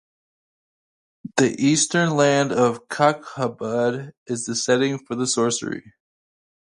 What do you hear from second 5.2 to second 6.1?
Sorcery!